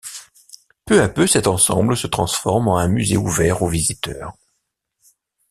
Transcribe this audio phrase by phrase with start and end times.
[0.83, 4.33] Peu à peu, cet ensemble se transforme en un musée ouvert aux visiteurs.